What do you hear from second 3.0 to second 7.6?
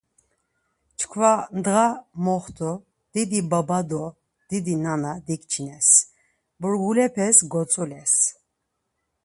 didi baba do didi nana dikçines, burgulepes